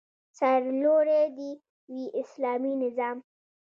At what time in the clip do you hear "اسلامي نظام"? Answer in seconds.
2.21-3.17